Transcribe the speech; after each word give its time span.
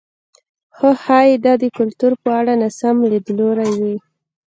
خو 0.75 0.87
ښايي 1.03 1.35
دا 1.45 1.53
د 1.63 1.65
کلتور 1.77 2.13
په 2.23 2.29
اړه 2.39 2.53
ناسم 2.61 2.95
لیدلوری 3.11 3.71
وي. 3.79 3.95